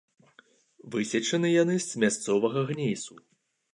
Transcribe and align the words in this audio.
Высечаны 0.95 1.47
яны 1.63 1.75
з 1.89 2.03
мясцовага 2.05 2.59
гнейсу. 2.71 3.13